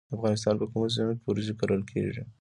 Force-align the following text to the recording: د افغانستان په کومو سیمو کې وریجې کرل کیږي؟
د 0.09 0.11
افغانستان 0.17 0.55
په 0.59 0.65
کومو 0.71 0.87
سیمو 0.95 1.13
کې 1.17 1.25
وریجې 1.27 1.53
کرل 1.59 1.81
کیږي؟ 1.91 2.23